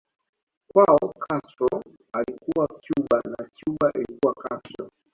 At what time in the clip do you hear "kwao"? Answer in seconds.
0.69-1.13